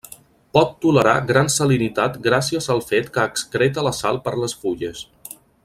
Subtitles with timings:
[0.57, 5.05] Pot tolerar gran salinitat gràcies al fet que excreta la sal per les fulles.